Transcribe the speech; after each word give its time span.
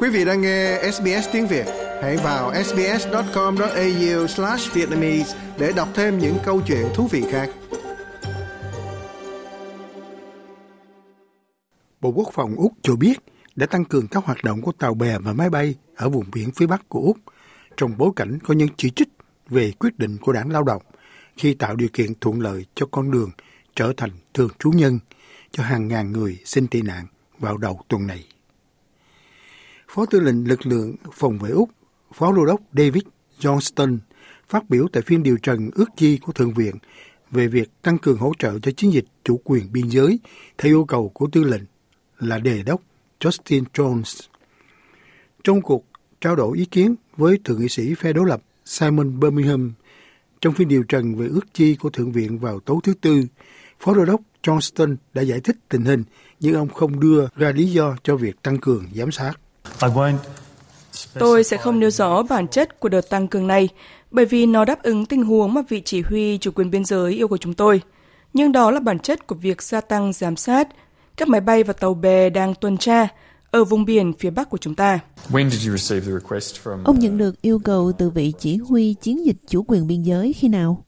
Quý 0.00 0.08
vị 0.08 0.24
đang 0.24 0.40
nghe 0.40 0.90
SBS 0.92 1.28
tiếng 1.32 1.46
Việt, 1.46 1.66
hãy 2.02 2.16
vào 2.16 2.52
sbs.com.au/vietnamese 2.64 5.38
để 5.58 5.72
đọc 5.76 5.88
thêm 5.94 6.18
những 6.18 6.36
câu 6.44 6.62
chuyện 6.66 6.86
thú 6.94 7.06
vị 7.06 7.24
khác. 7.30 7.50
Bộ 12.00 12.10
Quốc 12.10 12.28
phòng 12.32 12.54
Úc 12.56 12.72
cho 12.82 12.96
biết 12.96 13.14
đã 13.56 13.66
tăng 13.66 13.84
cường 13.84 14.08
các 14.08 14.24
hoạt 14.24 14.44
động 14.44 14.62
của 14.62 14.72
tàu 14.72 14.94
bè 14.94 15.18
và 15.18 15.32
máy 15.32 15.50
bay 15.50 15.74
ở 15.96 16.08
vùng 16.08 16.24
biển 16.34 16.50
phía 16.56 16.66
Bắc 16.66 16.88
của 16.88 17.00
Úc 17.00 17.16
trong 17.76 17.98
bối 17.98 18.10
cảnh 18.16 18.38
có 18.44 18.54
những 18.54 18.68
chỉ 18.76 18.90
trích 18.90 19.08
về 19.48 19.72
quyết 19.78 19.98
định 19.98 20.16
của 20.20 20.32
đảng 20.32 20.50
lao 20.50 20.62
động 20.62 20.82
khi 21.36 21.54
tạo 21.54 21.76
điều 21.76 21.88
kiện 21.92 22.14
thuận 22.20 22.40
lợi 22.40 22.66
cho 22.74 22.86
con 22.90 23.10
đường 23.10 23.30
trở 23.74 23.92
thành 23.96 24.10
thường 24.34 24.50
trú 24.58 24.70
nhân 24.70 24.98
cho 25.50 25.62
hàng 25.62 25.88
ngàn 25.88 26.12
người 26.12 26.38
xin 26.44 26.66
tị 26.66 26.82
nạn 26.82 27.06
vào 27.38 27.56
đầu 27.56 27.80
tuần 27.88 28.06
này. 28.06 28.24
Phó 29.88 30.06
tư 30.06 30.20
lệnh 30.20 30.48
lực 30.48 30.66
lượng 30.66 30.96
phòng 31.12 31.38
vệ 31.38 31.50
Úc, 31.50 31.70
Phó 32.14 32.32
Đô 32.32 32.46
đốc 32.46 32.60
David 32.72 33.02
Johnston 33.40 33.98
phát 34.48 34.70
biểu 34.70 34.86
tại 34.92 35.02
phiên 35.02 35.22
điều 35.22 35.36
trần 35.42 35.70
ước 35.74 35.88
chi 35.96 36.18
của 36.18 36.32
Thượng 36.32 36.54
viện 36.54 36.74
về 37.30 37.46
việc 37.46 37.70
tăng 37.82 37.98
cường 37.98 38.18
hỗ 38.18 38.32
trợ 38.38 38.58
cho 38.58 38.72
chiến 38.76 38.92
dịch 38.92 39.04
chủ 39.24 39.40
quyền 39.44 39.72
biên 39.72 39.88
giới 39.88 40.18
theo 40.58 40.72
yêu 40.72 40.84
cầu 40.84 41.08
của 41.08 41.28
tư 41.32 41.44
lệnh 41.44 41.62
là 42.18 42.38
đề 42.38 42.62
đốc 42.62 42.82
Justin 43.20 43.64
Jones. 43.74 44.28
Trong 45.44 45.62
cuộc 45.62 45.84
trao 46.20 46.36
đổi 46.36 46.58
ý 46.58 46.64
kiến 46.64 46.94
với 47.16 47.38
Thượng 47.44 47.60
nghị 47.60 47.68
sĩ 47.68 47.94
phe 47.94 48.12
đối 48.12 48.28
lập 48.28 48.42
Simon 48.64 49.20
Birmingham 49.20 49.72
trong 50.40 50.54
phiên 50.54 50.68
điều 50.68 50.82
trần 50.82 51.14
về 51.14 51.26
ước 51.26 51.54
chi 51.54 51.76
của 51.76 51.90
Thượng 51.90 52.12
viện 52.12 52.38
vào 52.38 52.60
tối 52.60 52.76
thứ 52.82 52.94
Tư, 53.00 53.22
Phó 53.80 53.94
Đô 53.94 54.04
đốc 54.04 54.20
Johnston 54.42 54.96
đã 55.14 55.22
giải 55.22 55.40
thích 55.40 55.56
tình 55.68 55.84
hình 55.84 56.04
nhưng 56.40 56.54
ông 56.54 56.68
không 56.68 57.00
đưa 57.00 57.26
ra 57.36 57.52
lý 57.52 57.66
do 57.66 57.96
cho 58.02 58.16
việc 58.16 58.42
tăng 58.42 58.58
cường 58.58 58.86
giám 58.94 59.10
sát. 59.10 59.32
Tôi 61.18 61.44
sẽ 61.44 61.56
không 61.56 61.80
nêu 61.80 61.90
rõ 61.90 62.22
bản 62.22 62.48
chất 62.48 62.80
của 62.80 62.88
đợt 62.88 63.10
tăng 63.10 63.28
cường 63.28 63.46
này, 63.46 63.68
bởi 64.10 64.24
vì 64.24 64.46
nó 64.46 64.64
đáp 64.64 64.82
ứng 64.82 65.06
tình 65.06 65.22
huống 65.22 65.54
mà 65.54 65.62
vị 65.68 65.82
chỉ 65.84 66.02
huy 66.02 66.38
chủ 66.38 66.50
quyền 66.50 66.70
biên 66.70 66.84
giới 66.84 67.12
yêu 67.12 67.28
cầu 67.28 67.38
chúng 67.38 67.54
tôi. 67.54 67.82
Nhưng 68.32 68.52
đó 68.52 68.70
là 68.70 68.80
bản 68.80 68.98
chất 68.98 69.26
của 69.26 69.34
việc 69.34 69.62
gia 69.62 69.80
tăng 69.80 70.12
giám 70.12 70.36
sát 70.36 70.68
các 71.16 71.28
máy 71.28 71.40
bay 71.40 71.62
và 71.62 71.72
tàu 71.72 71.94
bè 71.94 72.30
đang 72.30 72.54
tuần 72.54 72.78
tra 72.78 73.08
ở 73.50 73.64
vùng 73.64 73.84
biển 73.84 74.12
phía 74.18 74.30
bắc 74.30 74.50
của 74.50 74.58
chúng 74.58 74.74
ta. 74.74 74.98
Ông 76.84 76.98
nhận 76.98 77.18
được 77.18 77.42
yêu 77.42 77.58
cầu 77.58 77.92
từ 77.98 78.10
vị 78.10 78.32
chỉ 78.38 78.56
huy 78.56 78.94
chiến 78.94 79.26
dịch 79.26 79.36
chủ 79.48 79.62
quyền 79.62 79.86
biên 79.86 80.02
giới 80.02 80.32
khi 80.32 80.48
nào? 80.48 80.84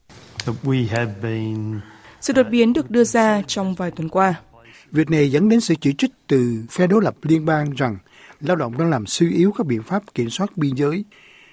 Sự 2.21 2.33
đột 2.33 2.45
biến 2.51 2.73
được 2.73 2.91
đưa 2.91 3.03
ra 3.03 3.41
trong 3.47 3.75
vài 3.75 3.91
tuần 3.91 4.09
qua. 4.09 4.33
Việc 4.91 5.09
này 5.09 5.31
dẫn 5.31 5.49
đến 5.49 5.61
sự 5.61 5.75
chỉ 5.81 5.93
trích 5.97 6.11
từ 6.27 6.63
phe 6.69 6.87
đối 6.87 7.03
lập 7.03 7.15
liên 7.21 7.45
bang 7.45 7.71
rằng 7.77 7.97
lao 8.41 8.55
động 8.55 8.77
đang 8.77 8.89
làm 8.89 9.05
suy 9.05 9.31
yếu 9.31 9.51
các 9.57 9.67
biện 9.67 9.83
pháp 9.83 10.13
kiểm 10.13 10.29
soát 10.29 10.57
biên 10.57 10.75
giới. 10.75 11.05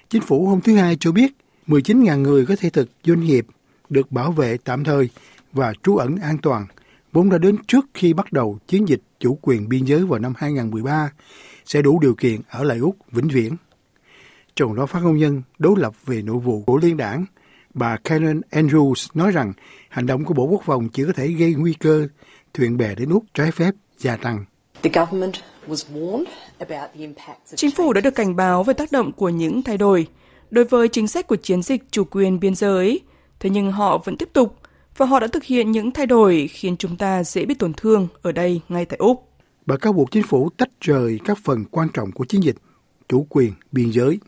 Chính 0.09 0.21
phủ 0.21 0.47
hôm 0.47 0.61
thứ 0.61 0.75
Hai 0.75 0.97
cho 0.99 1.11
biết 1.11 1.31
19.000 1.67 2.21
người 2.21 2.45
có 2.45 2.55
thể 2.59 2.69
thực 2.69 2.89
doanh 3.03 3.19
nghiệp 3.19 3.45
được 3.89 4.11
bảo 4.11 4.31
vệ 4.31 4.57
tạm 4.57 4.83
thời 4.83 5.09
và 5.53 5.73
trú 5.83 5.95
ẩn 5.95 6.15
an 6.15 6.37
toàn 6.37 6.65
vốn 7.11 7.29
đã 7.29 7.37
đến 7.37 7.55
trước 7.67 7.85
khi 7.93 8.13
bắt 8.13 8.33
đầu 8.33 8.59
chiến 8.67 8.87
dịch 8.87 9.01
chủ 9.19 9.39
quyền 9.41 9.69
biên 9.69 9.85
giới 9.85 10.05
vào 10.05 10.19
năm 10.19 10.33
2013 10.37 11.11
sẽ 11.65 11.81
đủ 11.81 11.99
điều 11.99 12.15
kiện 12.15 12.41
ở 12.49 12.63
lại 12.63 12.77
Úc 12.77 12.95
vĩnh 13.11 13.27
viễn. 13.27 13.55
Trong 14.55 14.75
đó 14.75 14.85
phát 14.85 14.99
ngôn 15.03 15.17
nhân 15.17 15.41
đối 15.59 15.79
lập 15.79 15.93
về 16.05 16.21
nội 16.21 16.39
vụ 16.39 16.63
của 16.63 16.77
liên 16.77 16.97
đảng, 16.97 17.25
bà 17.73 17.97
Karen 18.03 18.41
Andrews 18.51 19.07
nói 19.13 19.31
rằng 19.31 19.53
hành 19.89 20.05
động 20.05 20.25
của 20.25 20.33
Bộ 20.33 20.43
Quốc 20.43 20.61
phòng 20.65 20.89
chỉ 20.89 21.03
có 21.03 21.13
thể 21.13 21.27
gây 21.27 21.53
nguy 21.53 21.73
cơ 21.73 22.07
thuyền 22.53 22.77
bè 22.77 22.95
đến 22.95 23.09
Úc 23.09 23.23
trái 23.33 23.51
phép 23.51 23.71
gia 23.97 24.15
tăng. 24.15 24.45
Chính 27.55 27.71
phủ 27.71 27.93
đã 27.93 28.01
được 28.01 28.15
cảnh 28.15 28.35
báo 28.35 28.63
về 28.63 28.73
tác 28.73 28.91
động 28.91 29.11
của 29.11 29.29
những 29.29 29.63
thay 29.63 29.77
đổi 29.77 30.07
đối 30.49 30.65
với 30.65 30.87
chính 30.87 31.07
sách 31.07 31.27
của 31.27 31.35
chiến 31.35 31.61
dịch 31.61 31.83
chủ 31.91 32.03
quyền 32.03 32.39
biên 32.39 32.55
giới, 32.55 32.99
thế 33.39 33.49
nhưng 33.49 33.71
họ 33.71 33.97
vẫn 33.97 34.17
tiếp 34.17 34.29
tục 34.33 34.55
và 34.97 35.05
họ 35.05 35.19
đã 35.19 35.27
thực 35.27 35.43
hiện 35.43 35.71
những 35.71 35.91
thay 35.91 36.05
đổi 36.05 36.49
khiến 36.51 36.77
chúng 36.77 36.97
ta 36.97 37.23
dễ 37.23 37.45
bị 37.45 37.55
tổn 37.55 37.73
thương 37.73 38.07
ở 38.21 38.31
đây 38.31 38.61
ngay 38.69 38.85
tại 38.85 38.97
Úc. 38.97 39.29
Bà 39.65 39.77
cáo 39.77 39.93
buộc 39.93 40.11
chính 40.11 40.23
phủ 40.23 40.49
tách 40.57 40.69
rời 40.81 41.19
các 41.25 41.37
phần 41.43 41.65
quan 41.71 41.87
trọng 41.93 42.11
của 42.11 42.25
chiến 42.25 42.43
dịch 42.43 42.55
chủ 43.07 43.27
quyền 43.29 43.53
biên 43.71 43.91
giới. 43.91 44.19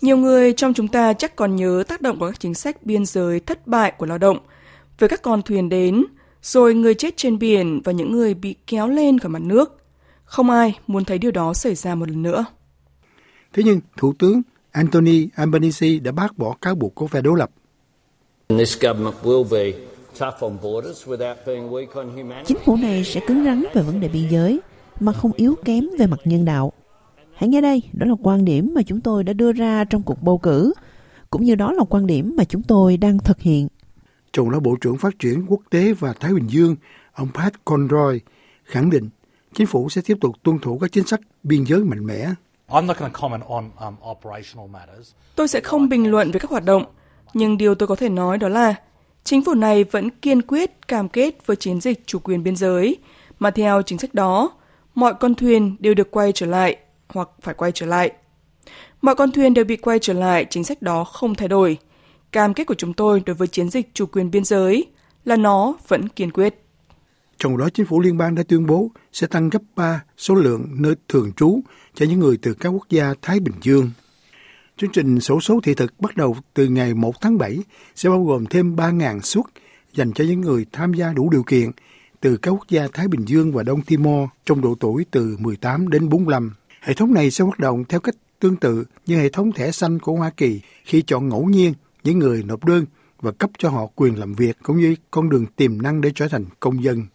Nhiều 0.00 0.16
người 0.16 0.52
trong 0.52 0.74
chúng 0.74 0.88
ta 0.88 1.12
chắc 1.12 1.36
còn 1.36 1.56
nhớ 1.56 1.84
tác 1.88 2.00
động 2.02 2.18
của 2.18 2.26
các 2.26 2.40
chính 2.40 2.54
sách 2.54 2.82
biên 2.82 3.06
giới 3.06 3.40
thất 3.40 3.66
bại 3.66 3.92
của 3.98 4.06
lao 4.06 4.18
động 4.18 4.38
với 4.98 5.08
các 5.08 5.22
con 5.22 5.42
thuyền 5.42 5.68
đến, 5.68 6.04
rồi 6.42 6.74
người 6.74 6.94
chết 6.94 7.16
trên 7.16 7.38
biển 7.38 7.80
và 7.84 7.92
những 7.92 8.12
người 8.12 8.34
bị 8.34 8.54
kéo 8.66 8.88
lên 8.88 9.18
khỏi 9.18 9.30
mặt 9.30 9.42
nước. 9.42 9.76
Không 10.24 10.50
ai 10.50 10.78
muốn 10.86 11.04
thấy 11.04 11.18
điều 11.18 11.30
đó 11.30 11.54
xảy 11.54 11.74
ra 11.74 11.94
một 11.94 12.08
lần 12.08 12.22
nữa. 12.22 12.44
Thế 13.52 13.62
nhưng 13.66 13.80
Thủ 13.96 14.12
tướng 14.18 14.42
Anthony 14.70 15.28
Albanese 15.34 15.98
đã 15.98 16.12
bác 16.12 16.38
bỏ 16.38 16.56
cáo 16.60 16.74
buộc 16.74 16.94
của 16.94 17.06
phe 17.06 17.20
đối 17.22 17.38
lập. 17.38 17.50
Chính 22.44 22.58
phủ 22.64 22.76
này 22.76 23.04
sẽ 23.04 23.20
cứng 23.26 23.44
rắn 23.44 23.64
về 23.74 23.82
vấn 23.82 24.00
đề 24.00 24.08
biên 24.08 24.28
giới, 24.30 24.60
mà 25.00 25.12
không 25.12 25.32
yếu 25.36 25.54
kém 25.64 25.84
về 25.98 26.06
mặt 26.06 26.20
nhân 26.24 26.44
đạo. 26.44 26.72
Hãy 27.34 27.48
nghe 27.48 27.60
đây, 27.60 27.82
đó 27.92 28.06
là 28.06 28.14
quan 28.22 28.44
điểm 28.44 28.72
mà 28.74 28.82
chúng 28.82 29.00
tôi 29.00 29.24
đã 29.24 29.32
đưa 29.32 29.52
ra 29.52 29.84
trong 29.84 30.02
cuộc 30.02 30.22
bầu 30.22 30.38
cử, 30.38 30.72
cũng 31.30 31.44
như 31.44 31.54
đó 31.54 31.72
là 31.72 31.84
quan 31.90 32.06
điểm 32.06 32.34
mà 32.36 32.44
chúng 32.44 32.62
tôi 32.62 32.96
đang 32.96 33.18
thực 33.18 33.40
hiện. 33.40 33.68
Trong 34.32 34.50
đó 34.50 34.60
Bộ 34.60 34.76
trưởng 34.80 34.98
Phát 34.98 35.18
triển 35.18 35.46
Quốc 35.48 35.60
tế 35.70 35.92
và 35.92 36.12
Thái 36.12 36.32
Bình 36.34 36.50
Dương, 36.50 36.76
ông 37.12 37.28
Pat 37.34 37.64
Conroy, 37.64 38.20
khẳng 38.64 38.90
định 38.90 39.08
chính 39.54 39.66
phủ 39.66 39.88
sẽ 39.88 40.02
tiếp 40.06 40.16
tục 40.20 40.36
tuân 40.42 40.58
thủ 40.58 40.78
các 40.78 40.92
chính 40.92 41.06
sách 41.06 41.20
biên 41.42 41.66
giới 41.66 41.78
mạnh 41.78 42.06
mẽ. 42.06 42.28
Um, 42.68 42.88
tôi 45.36 45.48
sẽ 45.48 45.60
không 45.60 45.88
bình 45.88 46.10
luận 46.10 46.30
về 46.30 46.40
các 46.40 46.50
hoạt 46.50 46.64
động, 46.64 46.84
nhưng 47.34 47.58
điều 47.58 47.74
tôi 47.74 47.86
có 47.86 47.96
thể 47.96 48.08
nói 48.08 48.38
đó 48.38 48.48
là 48.48 48.74
chính 49.24 49.44
phủ 49.44 49.54
này 49.54 49.84
vẫn 49.84 50.10
kiên 50.10 50.42
quyết 50.42 50.88
cam 50.88 51.08
kết 51.08 51.46
với 51.46 51.56
chiến 51.56 51.80
dịch 51.80 52.06
chủ 52.06 52.18
quyền 52.18 52.42
biên 52.42 52.56
giới, 52.56 52.96
mà 53.38 53.50
theo 53.50 53.82
chính 53.82 53.98
sách 53.98 54.14
đó, 54.14 54.50
mọi 54.94 55.14
con 55.14 55.34
thuyền 55.34 55.76
đều 55.78 55.94
được 55.94 56.10
quay 56.10 56.32
trở 56.32 56.46
lại 56.46 56.76
hoặc 57.08 57.28
phải 57.40 57.54
quay 57.54 57.72
trở 57.72 57.86
lại. 57.86 58.12
Mọi 59.02 59.14
con 59.14 59.32
thuyền 59.32 59.54
đều 59.54 59.64
bị 59.64 59.76
quay 59.76 59.98
trở 59.98 60.12
lại, 60.12 60.46
chính 60.50 60.64
sách 60.64 60.82
đó 60.82 61.04
không 61.04 61.34
thay 61.34 61.48
đổi. 61.48 61.78
Cam 62.32 62.54
kết 62.54 62.64
của 62.64 62.74
chúng 62.74 62.92
tôi 62.92 63.22
đối 63.26 63.36
với 63.36 63.48
chiến 63.48 63.70
dịch 63.70 63.90
chủ 63.94 64.06
quyền 64.06 64.30
biên 64.30 64.44
giới 64.44 64.86
là 65.24 65.36
nó 65.36 65.74
vẫn 65.88 66.08
kiên 66.08 66.30
quyết. 66.30 66.54
Trong 67.38 67.58
đó, 67.58 67.68
chính 67.74 67.86
phủ 67.86 68.00
liên 68.00 68.18
bang 68.18 68.34
đã 68.34 68.42
tuyên 68.48 68.66
bố 68.66 68.90
sẽ 69.12 69.26
tăng 69.26 69.50
gấp 69.50 69.62
3 69.76 70.04
số 70.16 70.34
lượng 70.34 70.66
nơi 70.70 70.94
thường 71.08 71.32
trú 71.36 71.60
cho 71.94 72.06
những 72.06 72.20
người 72.20 72.38
từ 72.42 72.54
các 72.54 72.68
quốc 72.68 72.88
gia 72.90 73.14
Thái 73.22 73.40
Bình 73.40 73.54
Dương. 73.62 73.90
Chương 74.76 74.90
trình 74.92 75.20
sổ 75.20 75.40
số 75.40 75.60
thị 75.62 75.74
thực 75.74 76.00
bắt 76.00 76.16
đầu 76.16 76.36
từ 76.54 76.66
ngày 76.66 76.94
1 76.94 77.20
tháng 77.20 77.38
7 77.38 77.58
sẽ 77.94 78.08
bao 78.08 78.24
gồm 78.24 78.46
thêm 78.46 78.76
3.000 78.76 79.20
suất 79.20 79.44
dành 79.94 80.12
cho 80.12 80.24
những 80.24 80.40
người 80.40 80.66
tham 80.72 80.94
gia 80.94 81.12
đủ 81.12 81.30
điều 81.30 81.42
kiện 81.42 81.70
từ 82.20 82.36
các 82.36 82.50
quốc 82.50 82.68
gia 82.68 82.88
Thái 82.92 83.08
Bình 83.08 83.24
Dương 83.24 83.52
và 83.52 83.62
Đông 83.62 83.82
Timor 83.82 84.28
trong 84.46 84.60
độ 84.60 84.74
tuổi 84.80 85.04
từ 85.10 85.36
18 85.40 85.88
đến 85.88 86.08
45. 86.08 86.54
Hệ 86.80 86.94
thống 86.94 87.14
này 87.14 87.30
sẽ 87.30 87.44
hoạt 87.44 87.58
động 87.58 87.84
theo 87.88 88.00
cách 88.00 88.14
tương 88.38 88.56
tự 88.56 88.84
như 89.06 89.16
hệ 89.16 89.28
thống 89.28 89.52
thẻ 89.52 89.70
xanh 89.70 89.98
của 89.98 90.12
Hoa 90.12 90.30
Kỳ 90.30 90.60
khi 90.84 91.02
chọn 91.02 91.28
ngẫu 91.28 91.44
nhiên 91.44 91.74
những 92.04 92.18
người 92.18 92.42
nộp 92.42 92.64
đơn 92.64 92.84
và 93.20 93.32
cấp 93.32 93.50
cho 93.58 93.70
họ 93.70 93.86
quyền 93.86 94.18
làm 94.18 94.34
việc 94.34 94.56
cũng 94.62 94.78
như 94.78 94.94
con 95.10 95.30
đường 95.30 95.46
tiềm 95.46 95.82
năng 95.82 96.00
để 96.00 96.12
trở 96.14 96.28
thành 96.28 96.44
công 96.60 96.84
dân. 96.84 97.06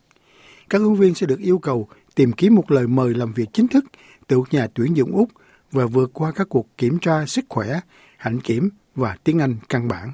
Các 0.69 0.81
ứng 0.81 0.95
viên 0.95 1.15
sẽ 1.15 1.27
được 1.27 1.39
yêu 1.39 1.57
cầu 1.57 1.87
tìm 2.15 2.31
kiếm 2.31 2.55
một 2.55 2.71
lời 2.71 2.87
mời 2.87 3.13
làm 3.13 3.33
việc 3.33 3.49
chính 3.53 3.67
thức 3.67 3.85
từ 4.27 4.43
nhà 4.51 4.67
tuyển 4.73 4.97
dụng 4.97 5.11
Úc 5.11 5.29
và 5.71 5.85
vượt 5.85 6.11
qua 6.13 6.31
các 6.31 6.49
cuộc 6.49 6.77
kiểm 6.77 6.99
tra 6.99 7.25
sức 7.25 7.45
khỏe, 7.49 7.79
hạnh 8.17 8.39
kiểm 8.39 8.69
và 8.95 9.17
tiếng 9.23 9.39
Anh 9.39 9.55
căn 9.69 9.87
bản. 9.87 10.13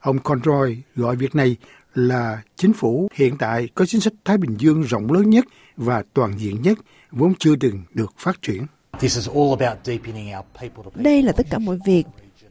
Ông 0.00 0.18
Conroy 0.18 0.76
gọi 0.96 1.16
việc 1.16 1.34
này 1.34 1.56
là 1.94 2.42
chính 2.56 2.72
phủ 2.72 3.08
hiện 3.14 3.36
tại 3.38 3.68
có 3.74 3.86
chính 3.86 4.00
sách 4.00 4.12
Thái 4.24 4.38
Bình 4.38 4.56
Dương 4.58 4.82
rộng 4.82 5.12
lớn 5.12 5.30
nhất 5.30 5.44
và 5.76 6.02
toàn 6.14 6.38
diện 6.38 6.62
nhất 6.62 6.78
vốn 7.10 7.34
chưa 7.38 7.56
từng 7.56 7.82
được 7.94 8.14
phát 8.18 8.42
triển. 8.42 8.66
Đây 10.94 11.22
là 11.22 11.32
tất 11.32 11.46
cả 11.50 11.58
mọi 11.58 11.78
việc 11.86 12.04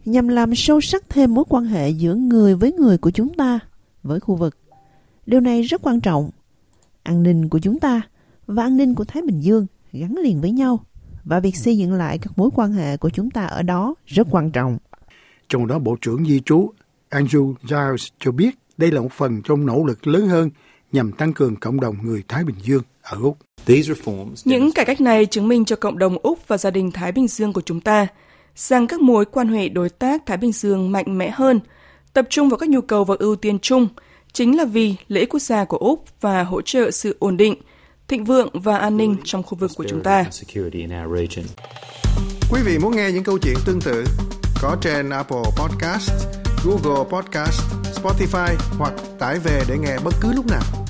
nhằm 0.05 0.27
làm 0.27 0.55
sâu 0.55 0.81
sắc 0.81 1.09
thêm 1.09 1.33
mối 1.33 1.45
quan 1.49 1.65
hệ 1.65 1.89
giữa 1.89 2.15
người 2.15 2.55
với 2.55 2.71
người 2.71 2.97
của 2.97 3.11
chúng 3.11 3.33
ta 3.33 3.59
với 4.03 4.19
khu 4.19 4.35
vực. 4.35 4.57
Điều 5.25 5.39
này 5.39 5.61
rất 5.61 5.81
quan 5.81 5.99
trọng. 5.99 6.29
An 7.03 7.23
ninh 7.23 7.49
của 7.49 7.59
chúng 7.59 7.79
ta 7.79 8.01
và 8.47 8.63
an 8.63 8.77
ninh 8.77 8.95
của 8.95 9.05
Thái 9.05 9.23
Bình 9.23 9.39
Dương 9.41 9.65
gắn 9.93 10.15
liền 10.23 10.41
với 10.41 10.51
nhau 10.51 10.79
và 11.23 11.39
việc 11.39 11.55
xây 11.55 11.77
dựng 11.77 11.93
lại 11.93 12.17
các 12.17 12.37
mối 12.37 12.49
quan 12.55 12.73
hệ 12.73 12.97
của 12.97 13.09
chúng 13.09 13.29
ta 13.29 13.45
ở 13.45 13.61
đó 13.61 13.95
rất 14.05 14.27
quan 14.31 14.51
trọng. 14.51 14.77
Trong 15.49 15.67
đó 15.67 15.79
Bộ 15.79 15.95
trưởng 16.01 16.25
Di 16.25 16.39
trú 16.45 16.71
Andrew 17.09 17.53
Giles 17.69 18.07
cho 18.19 18.31
biết 18.31 18.57
đây 18.77 18.91
là 18.91 19.01
một 19.01 19.11
phần 19.11 19.41
trong 19.41 19.65
nỗ 19.65 19.83
lực 19.85 20.07
lớn 20.07 20.27
hơn 20.27 20.49
nhằm 20.91 21.11
tăng 21.11 21.33
cường 21.33 21.55
cộng 21.55 21.79
đồng 21.79 21.95
người 22.03 22.23
Thái 22.27 22.43
Bình 22.43 22.55
Dương 22.63 22.83
ở 23.01 23.17
Úc. 23.21 23.37
Những 24.45 24.71
cải 24.71 24.85
cách 24.85 25.01
này 25.01 25.25
chứng 25.25 25.47
minh 25.47 25.65
cho 25.65 25.75
cộng 25.75 25.97
đồng 25.97 26.17
Úc 26.17 26.47
và 26.47 26.57
gia 26.57 26.71
đình 26.71 26.91
Thái 26.91 27.11
Bình 27.11 27.27
Dương 27.27 27.53
của 27.53 27.61
chúng 27.61 27.81
ta 27.81 28.07
rằng 28.59 28.88
các 28.88 29.01
mối 29.01 29.25
quan 29.25 29.47
hệ 29.47 29.69
đối 29.69 29.89
tác 29.89 30.25
Thái 30.25 30.38
Bình 30.38 30.51
Dương 30.51 30.91
mạnh 30.91 31.17
mẽ 31.17 31.29
hơn, 31.29 31.59
tập 32.13 32.25
trung 32.29 32.50
vào 32.50 32.57
các 32.57 32.69
nhu 32.69 32.81
cầu 32.81 33.03
và 33.03 33.15
ưu 33.19 33.35
tiên 33.35 33.59
chung, 33.59 33.88
chính 34.33 34.57
là 34.57 34.65
vì 34.65 34.95
lợi 35.07 35.19
ích 35.19 35.29
quốc 35.29 35.39
gia 35.39 35.65
của 35.65 35.77
Úc 35.77 36.06
và 36.21 36.44
hỗ 36.44 36.61
trợ 36.61 36.91
sự 36.91 37.15
ổn 37.19 37.38
định, 37.38 37.56
thịnh 38.07 38.25
vượng 38.25 38.50
và 38.53 38.77
an 38.77 38.97
ninh 38.97 39.15
trong 39.23 39.44
khu 39.44 39.57
vực 39.57 39.71
của 39.75 39.85
chúng 39.89 40.03
ta. 40.03 40.25
Quý 42.51 42.61
vị 42.65 42.77
muốn 42.79 42.95
nghe 42.95 43.11
những 43.11 43.23
câu 43.23 43.38
chuyện 43.38 43.56
tương 43.65 43.81
tự 43.81 44.06
có 44.61 44.77
trên 44.81 45.09
Apple 45.09 45.44
Podcast, 45.57 46.11
Google 46.65 47.03
Podcast, 47.09 47.61
Spotify 48.01 48.56
hoặc 48.77 48.94
tải 49.19 49.39
về 49.39 49.63
để 49.69 49.77
nghe 49.77 49.97
bất 50.03 50.13
cứ 50.21 50.33
lúc 50.33 50.45
nào. 50.45 50.88